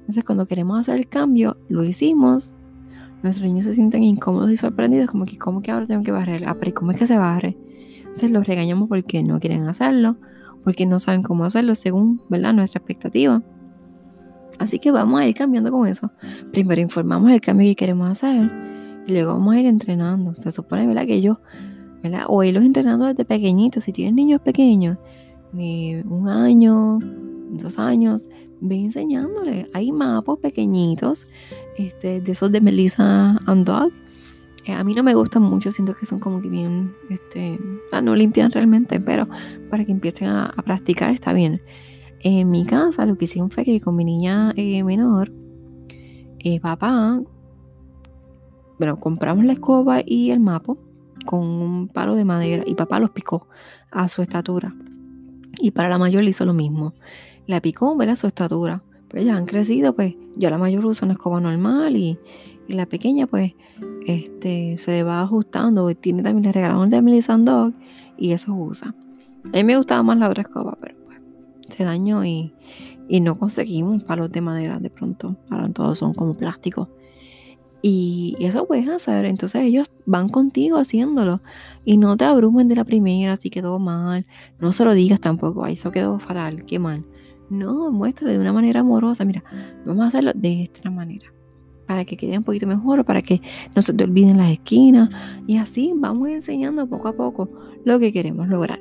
Entonces, 0.00 0.24
cuando 0.24 0.46
queremos 0.46 0.80
hacer 0.80 0.96
el 0.96 1.08
cambio, 1.08 1.56
lo 1.68 1.84
hicimos 1.84 2.54
nuestros 3.22 3.46
niños 3.46 3.64
se 3.64 3.74
sienten 3.74 4.02
incómodos 4.02 4.50
y 4.50 4.56
sorprendidos, 4.56 5.08
como 5.08 5.24
que, 5.26 5.38
¿cómo 5.38 5.62
que 5.62 5.70
ahora 5.70 5.86
tengo 5.86 6.02
que 6.02 6.10
barrer? 6.10 6.44
Ah, 6.46 6.56
pero 6.58 6.74
¿cómo 6.74 6.90
es 6.90 6.98
que 6.98 7.06
se 7.06 7.16
barre? 7.16 7.56
Entonces 7.98 8.32
los 8.32 8.46
regañamos 8.46 8.88
porque 8.88 9.22
no 9.22 9.38
quieren 9.38 9.68
hacerlo, 9.68 10.16
porque 10.64 10.86
no 10.86 10.98
saben 10.98 11.22
cómo 11.22 11.44
hacerlo 11.44 11.74
según, 11.74 12.20
¿verdad? 12.28 12.52
Nuestra 12.52 12.80
expectativa. 12.80 13.42
Así 14.58 14.78
que 14.78 14.90
vamos 14.90 15.20
a 15.20 15.26
ir 15.26 15.34
cambiando 15.34 15.70
con 15.70 15.86
eso. 15.86 16.10
Primero 16.52 16.80
informamos 16.80 17.30
el 17.30 17.40
cambio 17.40 17.68
que 17.68 17.76
queremos 17.76 18.10
hacer 18.10 18.71
y 19.06 19.12
luego 19.12 19.32
vamos 19.32 19.54
a 19.54 19.60
ir 19.60 19.66
entrenando. 19.66 20.34
Se 20.34 20.50
supone, 20.50 20.86
¿verdad? 20.86 21.06
Que 21.06 21.14
ellos, 21.14 21.38
¿verdad? 22.02 22.24
O 22.28 22.42
irlos 22.42 22.64
entrenando 22.64 23.06
desde 23.06 23.24
pequeñitos. 23.24 23.84
Si 23.84 23.92
tienen 23.92 24.16
niños 24.16 24.40
pequeños, 24.40 24.98
de 25.52 26.04
un 26.08 26.28
año, 26.28 26.98
dos 27.50 27.78
años, 27.78 28.28
ve 28.60 28.76
enseñándole. 28.76 29.68
Hay 29.74 29.92
mapas 29.92 30.38
pequeñitos, 30.38 31.26
este, 31.76 32.20
de 32.20 32.32
esos 32.32 32.50
de 32.50 32.60
Melissa 32.60 33.36
and 33.46 33.66
Dog. 33.66 33.92
Eh, 34.64 34.72
a 34.72 34.84
mí 34.84 34.94
no 34.94 35.02
me 35.02 35.14
gustan 35.14 35.42
mucho, 35.42 35.72
siento 35.72 35.94
que 35.94 36.06
son 36.06 36.20
como 36.20 36.40
que 36.40 36.48
bien, 36.48 36.94
este, 37.10 37.58
no 38.02 38.14
limpian 38.14 38.52
realmente, 38.52 39.00
pero 39.00 39.28
para 39.68 39.84
que 39.84 39.90
empiecen 39.90 40.28
a, 40.28 40.54
practicar 40.64 41.10
está 41.10 41.32
bien. 41.32 41.60
En 42.20 42.48
mi 42.48 42.64
casa 42.64 43.04
lo 43.04 43.16
que 43.16 43.24
hicieron 43.24 43.50
fue 43.50 43.64
que 43.64 43.80
con 43.80 43.96
mi 43.96 44.04
niña 44.04 44.52
eh, 44.56 44.84
menor, 44.84 45.32
eh, 46.38 46.60
papá, 46.60 47.20
bueno, 48.84 49.00
compramos 49.00 49.44
la 49.44 49.52
escoba 49.52 50.02
y 50.04 50.30
el 50.30 50.40
mapa 50.40 50.74
con 51.24 51.40
un 51.40 51.88
palo 51.88 52.14
de 52.14 52.24
madera 52.24 52.64
y 52.66 52.74
papá 52.74 52.98
los 52.98 53.10
picó 53.10 53.48
a 53.90 54.08
su 54.08 54.22
estatura. 54.22 54.74
Y 55.60 55.70
para 55.70 55.88
la 55.88 55.98
mayor 55.98 56.24
le 56.24 56.30
hizo 56.30 56.44
lo 56.44 56.54
mismo 56.54 56.94
la 57.46 57.60
picó, 57.60 57.96
¿verdad? 57.96 58.16
Su 58.16 58.26
estatura. 58.26 58.82
Pues 59.08 59.24
ya 59.24 59.36
han 59.36 59.46
crecido, 59.46 59.94
pues 59.94 60.14
yo 60.36 60.48
la 60.50 60.58
mayor 60.58 60.84
uso 60.86 61.04
una 61.04 61.14
escoba 61.14 61.40
normal 61.40 61.96
y, 61.96 62.18
la 62.68 62.86
pequeña 62.86 63.26
pues 63.26 63.52
este, 64.06 64.78
se 64.78 65.02
va 65.02 65.20
ajustando. 65.20 65.94
Tiene 65.94 66.22
también, 66.22 66.44
le 66.44 66.52
regalaron 66.52 66.88
de 66.88 67.02
Melissa 67.02 67.36
Dog 67.36 67.74
y 68.16 68.32
eso 68.32 68.54
usa. 68.54 68.94
A 69.44 69.56
mí 69.56 69.64
me 69.64 69.76
gustaba 69.76 70.02
más 70.02 70.16
la 70.16 70.30
otra 70.30 70.42
escoba, 70.42 70.78
pero 70.80 70.94
pues 71.04 71.18
se 71.68 71.84
dañó 71.84 72.24
y, 72.24 72.54
y 73.08 73.20
no 73.20 73.38
conseguimos 73.38 74.02
palos 74.04 74.32
de 74.32 74.40
madera 74.40 74.78
de 74.78 74.88
pronto. 74.88 75.36
Ahora 75.50 75.68
todos 75.68 75.98
son 75.98 76.14
como 76.14 76.32
plástico. 76.32 76.88
Y, 77.82 78.36
eso 78.38 78.66
puedes 78.66 78.88
hacer. 78.88 79.24
Entonces 79.24 79.62
ellos 79.62 79.90
van 80.06 80.28
contigo 80.28 80.78
haciéndolo. 80.78 81.42
Y 81.84 81.96
no 81.96 82.16
te 82.16 82.24
abrumen 82.24 82.68
de 82.68 82.76
la 82.76 82.84
primera, 82.84 83.36
si 83.36 83.50
quedó 83.50 83.78
mal. 83.78 84.24
No 84.60 84.72
se 84.72 84.84
lo 84.84 84.94
digas 84.94 85.20
tampoco, 85.20 85.64
Ay, 85.64 85.74
eso 85.74 85.90
quedó 85.90 86.18
fatal, 86.18 86.64
qué 86.64 86.78
mal. 86.78 87.04
No, 87.50 87.90
muéstrale 87.90 88.34
de 88.34 88.40
una 88.40 88.52
manera 88.52 88.80
amorosa. 88.80 89.24
Mira, 89.24 89.44
vamos 89.84 90.04
a 90.04 90.08
hacerlo 90.08 90.30
de 90.34 90.62
esta 90.62 90.90
manera. 90.90 91.32
Para 91.86 92.04
que 92.04 92.16
quede 92.16 92.38
un 92.38 92.44
poquito 92.44 92.66
mejor, 92.66 93.04
para 93.04 93.20
que 93.20 93.42
no 93.74 93.82
se 93.82 93.92
te 93.92 94.04
olviden 94.04 94.38
las 94.38 94.52
esquinas. 94.52 95.10
Y 95.46 95.58
así 95.58 95.92
vamos 95.94 96.28
enseñando 96.28 96.86
poco 96.86 97.08
a 97.08 97.12
poco 97.12 97.50
lo 97.84 97.98
que 97.98 98.12
queremos 98.12 98.48
lograr. 98.48 98.80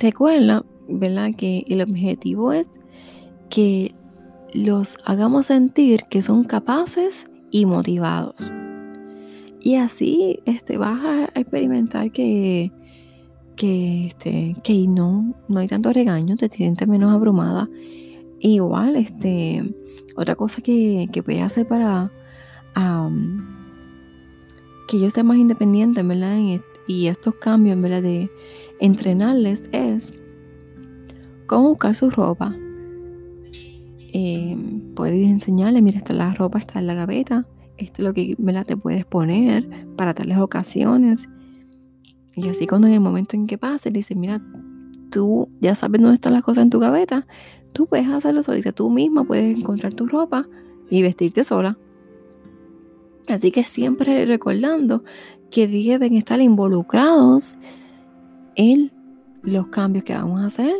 Recuerda, 0.00 0.64
¿verdad? 0.88 1.30
Que 1.36 1.64
el 1.68 1.80
objetivo 1.82 2.52
es 2.52 2.68
que 3.48 3.94
los 4.52 4.96
hagamos 5.04 5.46
sentir 5.46 6.04
que 6.08 6.22
son 6.22 6.44
capaces 6.44 7.26
y 7.50 7.66
motivados. 7.66 8.50
Y 9.60 9.76
así 9.76 10.40
este, 10.46 10.78
vas 10.78 11.04
a 11.04 11.24
experimentar 11.38 12.10
que, 12.12 12.72
que, 13.56 14.06
este, 14.06 14.56
que 14.62 14.86
no, 14.86 15.34
no 15.48 15.60
hay 15.60 15.68
tanto 15.68 15.92
regaño, 15.92 16.36
te 16.36 16.48
sientes 16.48 16.86
menos 16.86 17.12
abrumada. 17.12 17.68
Igual, 18.40 18.96
este, 18.96 19.74
otra 20.16 20.36
cosa 20.36 20.62
que, 20.62 21.08
que 21.12 21.22
puedes 21.22 21.42
hacer 21.42 21.66
para 21.66 22.12
que 24.86 24.98
yo 24.98 25.10
sea 25.10 25.22
más 25.22 25.36
independiente, 25.36 26.02
¿verdad? 26.02 26.38
Y, 26.86 27.06
estos 27.06 27.34
cambios, 27.34 27.80
¿verdad? 27.80 28.02
De 28.02 28.30
entrenarles 28.80 29.68
es 29.72 30.12
cómo 31.46 31.70
buscar 31.70 31.94
su 31.94 32.10
ropa, 32.10 32.56
eh, 34.20 34.56
puedes 34.96 35.28
enseñarle, 35.28 35.80
mira, 35.80 35.98
esta 35.98 36.12
la 36.12 36.34
ropa, 36.34 36.58
está 36.58 36.80
en 36.80 36.88
la 36.88 36.94
gaveta, 36.94 37.46
esto 37.76 38.02
es 38.02 38.04
lo 38.04 38.12
que 38.12 38.34
¿verdad? 38.36 38.66
te 38.66 38.76
puedes 38.76 39.04
poner 39.04 39.86
para 39.94 40.12
tales 40.12 40.38
ocasiones. 40.38 41.28
Y 42.34 42.48
así 42.48 42.66
cuando 42.66 42.88
en 42.88 42.94
el 42.94 43.00
momento 43.00 43.36
en 43.36 43.46
que 43.46 43.58
pase, 43.58 43.92
le 43.92 44.00
dices, 44.00 44.16
mira, 44.16 44.42
tú 45.10 45.48
ya 45.60 45.76
sabes 45.76 46.00
dónde 46.00 46.16
están 46.16 46.32
las 46.32 46.42
cosas 46.42 46.64
en 46.64 46.70
tu 46.70 46.80
gaveta, 46.80 47.28
tú 47.72 47.86
puedes 47.86 48.08
hacerlo 48.08 48.42
solita, 48.42 48.72
tú 48.72 48.90
misma 48.90 49.22
puedes 49.22 49.56
encontrar 49.56 49.94
tu 49.94 50.08
ropa 50.08 50.48
y 50.90 51.00
vestirte 51.00 51.44
sola. 51.44 51.78
Así 53.28 53.52
que 53.52 53.62
siempre 53.62 54.26
recordando 54.26 55.04
que 55.48 55.68
deben 55.68 56.16
estar 56.16 56.40
involucrados 56.40 57.54
en 58.56 58.90
los 59.42 59.68
cambios 59.68 60.02
que 60.02 60.14
vamos 60.14 60.40
a 60.40 60.46
hacer, 60.46 60.74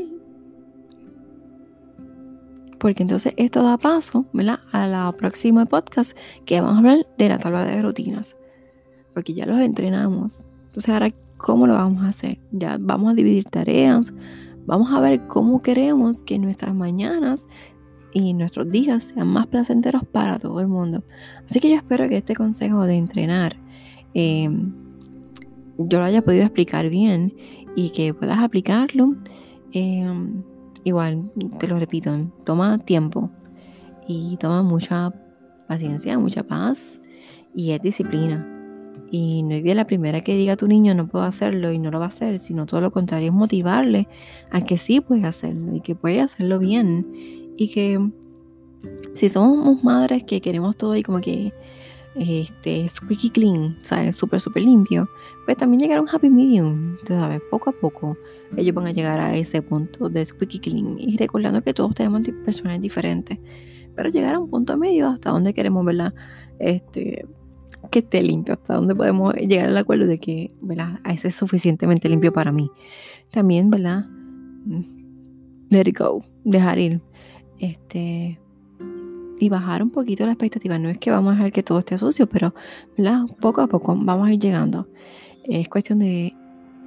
porque 2.78 3.02
entonces 3.02 3.34
esto 3.36 3.62
da 3.62 3.76
paso 3.76 4.26
¿verdad? 4.32 4.60
a 4.72 4.86
la 4.86 5.12
próxima 5.12 5.66
podcast 5.66 6.16
que 6.44 6.60
vamos 6.60 6.76
a 6.76 6.78
hablar 6.78 7.06
de 7.18 7.28
la 7.28 7.38
tabla 7.38 7.64
de 7.64 7.82
rutinas. 7.82 8.36
Porque 9.14 9.34
ya 9.34 9.46
los 9.46 9.60
entrenamos. 9.60 10.44
Entonces 10.68 10.88
ahora, 10.88 11.12
¿cómo 11.36 11.66
lo 11.66 11.74
vamos 11.74 12.04
a 12.04 12.08
hacer? 12.08 12.38
Ya 12.52 12.76
vamos 12.80 13.12
a 13.12 13.14
dividir 13.14 13.44
tareas, 13.44 14.12
vamos 14.66 14.92
a 14.92 15.00
ver 15.00 15.26
cómo 15.26 15.62
queremos 15.62 16.22
que 16.22 16.38
nuestras 16.38 16.74
mañanas 16.74 17.46
y 18.12 18.32
nuestros 18.34 18.70
días 18.70 19.12
sean 19.14 19.28
más 19.28 19.46
placenteros 19.46 20.04
para 20.04 20.38
todo 20.38 20.60
el 20.60 20.68
mundo. 20.68 21.04
Así 21.44 21.60
que 21.60 21.70
yo 21.70 21.76
espero 21.76 22.08
que 22.08 22.18
este 22.18 22.34
consejo 22.34 22.84
de 22.84 22.94
entrenar 22.94 23.56
em, 24.14 24.72
yo 25.78 25.98
lo 25.98 26.04
haya 26.04 26.22
podido 26.22 26.44
explicar 26.44 26.88
bien 26.90 27.34
y 27.76 27.90
que 27.90 28.12
puedas 28.12 28.38
aplicarlo. 28.38 29.14
Em, 29.72 30.42
igual, 30.88 31.30
te 31.58 31.68
lo 31.68 31.78
repito, 31.78 32.16
toma 32.44 32.78
tiempo 32.78 33.30
y 34.06 34.36
toma 34.38 34.62
mucha 34.62 35.12
paciencia, 35.66 36.18
mucha 36.18 36.42
paz 36.42 36.98
y 37.54 37.72
es 37.72 37.82
disciplina. 37.82 38.54
Y 39.10 39.42
no 39.42 39.54
es 39.54 39.64
de 39.64 39.74
la 39.74 39.86
primera 39.86 40.20
que 40.20 40.36
diga 40.36 40.54
a 40.54 40.56
tu 40.56 40.66
niño 40.68 40.94
no 40.94 41.06
puedo 41.06 41.24
hacerlo 41.24 41.72
y 41.72 41.78
no 41.78 41.90
lo 41.90 41.98
va 41.98 42.06
a 42.06 42.08
hacer, 42.08 42.38
sino 42.38 42.66
todo 42.66 42.80
lo 42.80 42.90
contrario, 42.90 43.28
es 43.28 43.34
motivarle 43.34 44.08
a 44.50 44.62
que 44.62 44.76
sí 44.76 45.00
puede 45.00 45.24
hacerlo 45.24 45.74
y 45.74 45.80
que 45.80 45.94
puede 45.94 46.20
hacerlo 46.20 46.58
bien. 46.58 47.06
Y 47.56 47.68
que 47.68 47.98
si 49.14 49.28
somos 49.28 49.82
madres 49.82 50.24
que 50.24 50.40
queremos 50.40 50.76
todo 50.76 50.94
y 50.94 51.02
como 51.02 51.20
que 51.20 51.52
este, 52.14 52.88
squeaky 52.88 53.30
clean, 53.30 53.78
¿sabes? 53.82 54.16
Súper, 54.16 54.40
súper 54.40 54.62
limpio, 54.62 55.08
pues 55.44 55.56
también 55.56 55.80
llegar 55.80 55.98
a 55.98 56.02
un 56.02 56.08
happy 56.10 56.30
medium, 56.30 56.96
¿sabes? 57.06 57.40
Poco 57.50 57.70
a 57.70 57.72
poco 57.72 58.16
ellos 58.56 58.74
van 58.74 58.86
a 58.86 58.92
llegar 58.92 59.20
a 59.20 59.36
ese 59.36 59.62
punto 59.62 60.08
de 60.08 60.24
squeaky 60.24 60.58
clean 60.58 60.96
y 60.98 61.16
recordando 61.16 61.62
que 61.62 61.74
todos 61.74 61.94
tenemos 61.94 62.22
personas 62.44 62.80
diferentes, 62.80 63.38
pero 63.94 64.08
llegar 64.10 64.34
a 64.34 64.38
un 64.38 64.48
punto 64.48 64.76
medio 64.76 65.08
hasta 65.08 65.30
donde 65.30 65.52
queremos, 65.52 65.84
¿verdad? 65.84 66.14
Este, 66.58 67.26
que 67.90 68.00
esté 68.00 68.22
limpio, 68.22 68.54
hasta 68.54 68.74
donde 68.74 68.94
podemos 68.94 69.34
llegar 69.34 69.68
al 69.68 69.76
acuerdo 69.76 70.06
de 70.06 70.18
que, 70.18 70.52
¿verdad? 70.62 71.00
Ese 71.04 71.28
es 71.28 71.34
suficientemente 71.34 72.08
limpio 72.08 72.32
para 72.32 72.52
mí. 72.52 72.70
También, 73.30 73.70
¿verdad? 73.70 74.06
Mm, 74.64 75.68
let 75.70 75.88
it 75.88 75.98
go, 75.98 76.24
dejar 76.44 76.78
ir. 76.78 77.00
Este, 77.58 78.40
y 79.38 79.48
bajar 79.48 79.82
un 79.82 79.90
poquito 79.90 80.24
la 80.26 80.32
expectativa. 80.32 80.78
No 80.78 80.88
es 80.88 80.98
que 80.98 81.10
vamos 81.10 81.32
a 81.32 81.36
dejar 81.36 81.52
que 81.52 81.62
todo 81.62 81.78
esté 81.80 81.98
sucio, 81.98 82.28
pero 82.28 82.54
poco 83.40 83.60
a 83.60 83.66
poco 83.66 83.96
vamos 83.96 84.28
a 84.28 84.32
ir 84.32 84.40
llegando. 84.40 84.88
Es 85.44 85.68
cuestión 85.68 85.98
de 85.98 86.34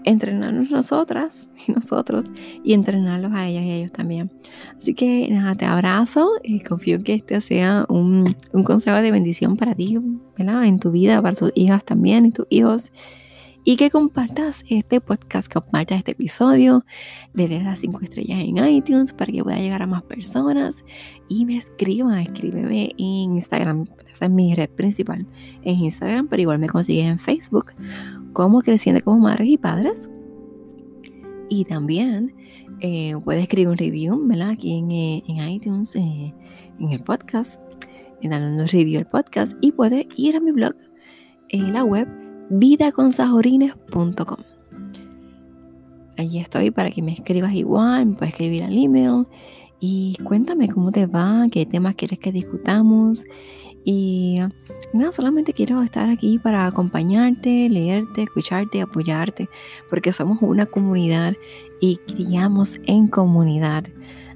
entrenarnos 0.04 0.72
nosotras 0.72 1.50
y 1.68 1.72
nosotros 1.74 2.26
y 2.64 2.74
entrenarlos 2.74 3.34
a 3.34 3.48
ellas 3.48 3.64
y 3.64 3.70
a 3.70 3.76
ellos 3.76 3.92
también. 3.92 4.32
Así 4.78 4.94
que 4.94 5.28
nada, 5.30 5.56
te 5.56 5.66
abrazo 5.66 6.32
y 6.44 6.60
confío 6.62 7.04
que 7.04 7.16
este 7.16 7.40
sea 7.42 7.86
un, 7.90 8.36
un 8.52 8.64
consejo 8.64 8.98
de 8.98 9.12
bendición 9.12 9.58
para 9.58 9.76
ti, 9.76 10.00
¿verdad? 10.38 10.66
En 10.66 10.80
tu 10.80 10.92
vida, 10.92 11.22
para 11.22 11.36
tus 11.36 11.52
hijas 11.56 11.86
también 11.86 12.26
y 12.26 12.32
tus 12.32 12.48
hijos 12.50 12.92
y 13.64 13.76
que 13.76 13.92
compartas 13.92 14.64
este 14.70 15.02
podcast, 15.02 15.52
compartas 15.52 16.00
este 16.00 16.12
episodio, 16.12 16.84
le 17.34 17.48
des 17.48 17.64
las 17.64 17.80
5 17.80 18.00
estrellas 18.02 18.40
en 18.42 18.58
iTunes 18.58 19.14
para 19.14 19.32
que 19.32 19.44
pueda 19.44 19.58
llegar 19.58 19.84
a 19.84 19.88
más 19.88 20.04
personas 20.04 20.84
y 21.30 21.46
me 21.46 21.58
escriba, 21.58 22.22
escríbeme 22.22 22.92
en 22.98 23.36
Instagram, 23.36 23.88
esa 24.12 24.26
es 24.26 24.32
mi 24.32 24.56
red 24.56 24.70
principal 24.70 25.28
en 25.64 25.76
Instagram, 25.78 26.28
pero 26.28 26.42
igual 26.42 26.60
me 26.60 26.68
consigues 26.68 27.06
en 27.06 27.20
Facebook 27.20 27.74
como 28.34 28.62
Creciendo 28.62 29.04
como 29.04 29.20
Madres 29.20 29.48
y 29.48 29.58
Padres. 29.58 30.10
Y 31.50 31.66
también 31.66 32.34
eh, 32.80 33.14
puedes 33.24 33.44
escribir 33.44 33.68
un 33.68 33.78
review, 33.78 34.28
¿verdad? 34.28 34.52
Aquí 34.52 34.78
en, 34.78 34.92
eh, 34.92 35.24
en 35.28 35.50
iTunes, 35.50 35.96
eh, 35.96 36.34
en 36.80 36.90
el 36.92 37.04
podcast, 37.04 37.62
dando 38.24 38.64
un 38.64 38.68
review 38.68 39.00
al 39.00 39.06
podcast 39.06 39.58
y 39.62 39.72
puedes 39.72 40.08
ir 40.16 40.36
a 40.36 40.40
mi 40.40 40.52
blog 40.52 40.74
en 41.50 41.74
la 41.74 41.84
web 41.84 42.08
vidaconsajorines.com. 42.52 44.38
Allí 46.18 46.40
estoy 46.40 46.70
para 46.72 46.92
que 46.92 47.02
me 47.02 47.14
escribas 47.14 47.54
igual, 47.54 48.06
me 48.06 48.16
puedes 48.16 48.34
escribir 48.34 48.64
al 48.64 48.78
email 48.78 49.26
y 49.80 50.18
cuéntame 50.24 50.70
cómo 50.70 50.92
te 50.92 51.08
va, 51.08 51.48
qué 51.52 51.66
temas 51.66 51.96
quieres 51.96 52.20
que 52.20 52.32
discutamos. 52.32 53.24
Y 53.84 54.36
nada, 54.94 55.12
solamente 55.12 55.54
quiero 55.54 55.82
estar 55.82 56.10
aquí 56.10 56.38
para 56.38 56.68
acompañarte, 56.68 57.68
leerte, 57.70 58.24
escucharte, 58.24 58.82
apoyarte, 58.82 59.50
porque 59.90 60.12
somos 60.12 60.40
una 60.42 60.68
comunidad 60.68 61.34
y 61.80 61.98
criamos 62.06 62.80
en 62.86 63.08
comunidad. 63.08 63.86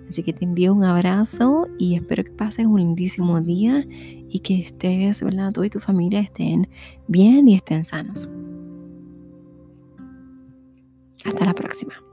Así 0.10 0.24
que 0.24 0.34
te 0.34 0.46
envío 0.46 0.74
un 0.74 0.84
abrazo 0.84 1.68
y 1.78 1.96
espero 1.96 2.24
que 2.24 2.32
pases 2.32 2.66
un 2.66 2.80
lindísimo 2.80 3.42
día 3.42 3.86
y 4.30 4.40
que 4.40 4.60
estés, 4.60 5.22
¿verdad? 5.22 5.52
Tú 5.52 5.64
y 5.64 5.70
tu 5.70 5.80
familia 5.80 6.20
estén 6.20 6.68
bien 7.08 7.48
y 7.48 7.56
estén 7.56 7.84
sanos. 7.84 8.30
Hasta 11.26 11.46
la 11.46 11.54
próxima. 11.54 12.05